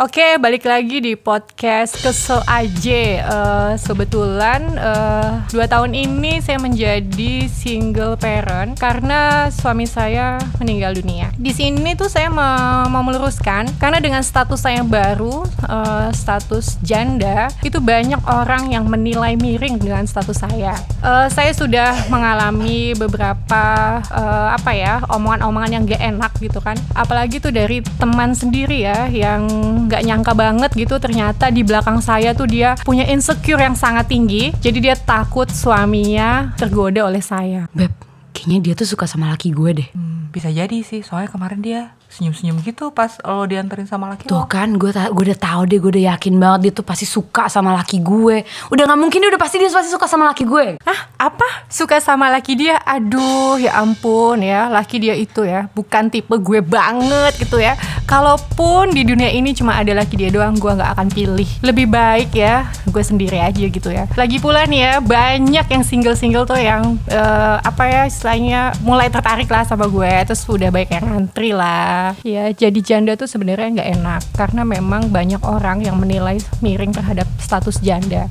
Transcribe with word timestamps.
Oke, 0.00 0.40
balik 0.40 0.64
lagi 0.64 1.04
di 1.04 1.12
podcast 1.12 1.92
Kesel 2.00 2.40
aja. 2.48 3.04
Uh, 3.28 3.72
kebetulan 3.76 4.80
uh, 4.80 5.44
dua 5.52 5.68
tahun 5.68 5.92
ini 5.92 6.40
saya 6.40 6.56
menjadi 6.56 7.44
single 7.44 8.16
parent 8.16 8.80
karena 8.80 9.52
suami 9.52 9.84
saya 9.84 10.40
meninggal 10.56 10.96
dunia. 10.96 11.28
Di 11.36 11.52
sini 11.52 11.92
tuh 12.00 12.08
saya 12.08 12.32
mau, 12.32 12.88
mau 12.88 13.04
meluruskan 13.04 13.68
karena 13.76 14.00
dengan 14.00 14.24
status 14.24 14.64
saya 14.64 14.80
baru, 14.80 15.44
uh, 15.68 16.08
status 16.16 16.80
janda, 16.80 17.52
itu 17.60 17.76
banyak 17.76 18.24
orang 18.24 18.72
yang 18.72 18.88
menilai 18.88 19.36
miring 19.36 19.76
dengan 19.76 20.08
status 20.08 20.40
saya. 20.40 20.80
Uh, 21.04 21.28
saya 21.28 21.52
sudah 21.52 22.08
mengalami 22.08 22.96
beberapa 22.96 24.00
uh, 24.08 24.48
apa 24.56 24.72
ya 24.72 25.04
omongan-omongan 25.12 25.76
yang 25.76 25.84
gak 25.84 26.00
enak 26.00 26.32
gitu 26.40 26.56
kan. 26.64 26.80
Apalagi 26.96 27.36
tuh 27.36 27.52
dari 27.52 27.84
teman 28.00 28.32
sendiri 28.32 28.88
ya 28.88 29.04
yang 29.12 29.44
nggak 29.90 30.02
nyangka 30.02 30.32
banget 30.32 30.70
gitu 30.72 30.96
ternyata 30.96 31.50
di 31.50 31.60
belakang 31.60 31.98
saya 31.98 32.30
tuh 32.30 32.46
dia 32.46 32.78
punya 32.80 33.02
insecure 33.04 33.58
yang 33.58 33.74
sangat 33.74 34.06
tinggi 34.06 34.54
jadi 34.56 34.78
dia 34.80 34.94
takut 34.94 35.50
suaminya 35.50 36.54
tergoda 36.54 37.04
oleh 37.04 37.18
saya 37.20 37.66
Beb, 37.70 37.90
kayaknya 38.30 38.58
dia 38.62 38.74
tuh 38.74 38.86
suka 38.86 39.04
sama 39.04 39.26
laki 39.26 39.50
gue 39.50 39.70
deh. 39.74 39.88
Hmm, 39.90 40.30
bisa 40.30 40.46
jadi 40.46 40.78
sih, 40.80 41.00
soalnya 41.00 41.26
kemarin 41.28 41.58
dia 41.58 41.80
senyum-senyum 42.06 42.58
gitu 42.60 42.90
pas 42.90 43.18
lo 43.20 43.46
dianterin 43.46 43.86
sama 43.86 44.10
laki 44.10 44.26
Tuh 44.26 44.42
lo. 44.42 44.46
kan, 44.46 44.74
gue 44.74 44.90
ta- 44.90 45.06
gue 45.08 45.24
udah 45.24 45.38
tahu 45.38 45.62
deh, 45.64 45.78
gue 45.78 45.90
udah 45.90 46.04
yakin 46.10 46.34
banget 46.36 46.60
dia 46.60 46.72
tuh 46.74 46.82
pasti 46.82 47.06
suka 47.06 47.46
sama 47.46 47.70
laki 47.72 47.98
gue. 47.98 48.42
Udah 48.68 48.82
nggak 48.84 48.98
mungkin 48.98 49.18
dia 49.20 49.30
udah 49.30 49.38
pasti 49.38 49.56
dia 49.56 49.70
pasti 49.70 49.88
suka 49.88 50.06
sama 50.06 50.26
laki 50.26 50.42
gue. 50.44 50.74
ah 50.82 51.00
apa 51.16 51.46
suka 51.66 51.98
sama 51.98 52.26
laki 52.28 52.56
dia 52.56 52.80
aduh 52.80 53.54
ya 53.56 53.78
ampun 53.78 54.40
ya 54.40 54.66
laki 54.66 54.98
dia 54.98 55.14
itu 55.14 55.44
ya 55.44 55.70
bukan 55.70 56.08
tipe 56.08 56.32
gue 56.34 56.58
banget 56.60 57.36
gitu 57.36 57.56
ya 57.56 57.76
kalaupun 58.10 58.90
di 58.90 59.06
dunia 59.06 59.30
ini 59.30 59.54
cuma 59.54 59.78
ada 59.78 59.94
laki 59.94 60.18
dia 60.18 60.34
doang 60.34 60.58
gue 60.58 60.66
nggak 60.66 60.98
akan 60.98 61.08
pilih. 61.14 61.46
Lebih 61.62 61.86
baik 61.86 62.34
ya 62.34 62.66
gue 62.90 63.04
sendiri 63.06 63.38
aja 63.38 63.62
gitu 63.62 63.86
ya. 63.86 64.10
Lagi 64.18 64.42
pula 64.42 64.66
nih 64.66 64.80
ya 64.82 64.94
banyak 64.98 65.66
yang 65.70 65.86
single 65.86 66.18
single 66.18 66.42
tuh 66.42 66.58
yang 66.58 66.98
eh, 67.06 67.56
apa 67.62 67.86
ya 67.86 68.02
istilahnya 68.10 68.74
mulai 68.82 69.06
tertarik 69.06 69.46
lah 69.46 69.62
sama 69.62 69.86
gue. 69.86 70.10
Terus 70.26 70.42
udah 70.50 70.74
baik 70.74 70.90
yang 70.90 71.06
ngantri 71.06 71.54
lah. 71.54 72.18
Ya 72.26 72.50
jadi 72.50 72.80
janda 72.82 73.14
tuh 73.14 73.30
sebenarnya 73.30 73.78
nggak 73.78 73.90
enak. 74.02 74.22
Karena 74.34 74.66
memang 74.66 75.06
banyak 75.14 75.46
orang 75.46 75.86
yang 75.86 75.94
menilai 75.94 76.42
miring 76.58 76.90
terhadap 76.90 77.30
status 77.38 77.78
janda 77.78 78.26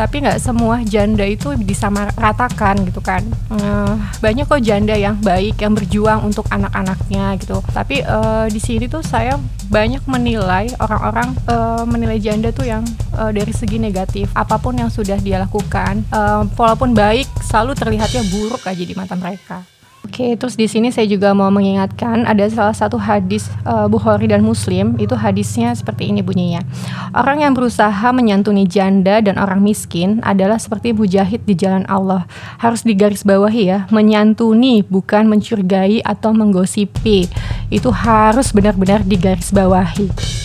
tapi 0.00 0.24
nggak 0.24 0.40
semua 0.40 0.80
janda 0.80 1.28
itu 1.28 1.52
disamaratakan 1.60 2.88
gitu 2.88 3.04
kan. 3.04 3.20
Eh, 3.52 3.94
banyak 4.24 4.48
kok 4.48 4.64
janda 4.64 4.96
yang 4.96 5.20
baik 5.20 5.60
yang 5.60 5.76
berjuang 5.76 6.24
untuk 6.24 6.48
anak-anaknya 6.48 7.36
gitu. 7.36 7.60
Tapi 7.76 8.00
eh, 8.00 8.46
di 8.48 8.56
sini 8.56 8.88
tuh 8.88 9.04
saya 9.04 9.36
banyak 9.68 10.00
menilai 10.08 10.72
orang-orang 10.80 11.36
eh, 11.44 11.84
menilai 11.84 12.16
janda 12.16 12.48
tuh 12.48 12.64
yang 12.64 12.80
eh, 13.20 13.30
dari 13.36 13.52
segi 13.52 13.76
negatif. 13.76 14.32
Apa 14.32 14.56
pun 14.56 14.80
yang 14.80 14.88
sudah 14.88 15.20
dia 15.20 15.36
lakukan 15.36 16.00
eh, 16.08 16.42
walaupun 16.56 16.96
baik 16.96 17.28
selalu 17.44 17.76
terlihatnya 17.76 18.24
buruk 18.32 18.64
aja 18.64 18.80
di 18.80 18.96
mata 18.96 19.12
mereka 19.12 19.60
Oke, 20.00 20.32
terus 20.32 20.56
di 20.56 20.64
sini 20.64 20.88
saya 20.88 21.04
juga 21.04 21.36
mau 21.36 21.52
mengingatkan 21.52 22.24
ada 22.24 22.48
salah 22.48 22.72
satu 22.72 22.96
hadis 22.96 23.52
uh, 23.68 23.84
Bukhari 23.84 24.32
dan 24.32 24.40
Muslim 24.40 24.96
itu 24.96 25.12
hadisnya 25.12 25.76
seperti 25.76 26.08
ini 26.08 26.24
bunyinya. 26.24 26.64
Orang 27.12 27.44
yang 27.44 27.52
berusaha 27.52 28.08
menyantuni 28.08 28.64
janda 28.64 29.20
dan 29.20 29.36
orang 29.36 29.60
miskin 29.60 30.24
adalah 30.24 30.56
seperti 30.56 30.96
mujahid 30.96 31.44
di 31.44 31.52
jalan 31.52 31.84
Allah. 31.84 32.24
Harus 32.56 32.80
digarisbawahi 32.80 33.62
ya, 33.68 33.78
menyantuni 33.92 34.80
bukan 34.88 35.28
mencurigai 35.28 36.00
atau 36.00 36.32
menggosipi. 36.32 37.28
Itu 37.68 37.92
harus 37.92 38.56
benar-benar 38.56 39.04
digarisbawahi. 39.04 40.39